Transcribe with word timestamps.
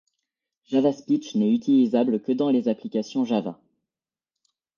Java 0.65 0.93
Speech 0.93 1.35
n'est 1.35 1.53
utilisable 1.53 2.23
que 2.23 2.31
dans 2.31 2.49
les 2.49 2.67
applications 2.67 3.23
Java. 3.23 3.61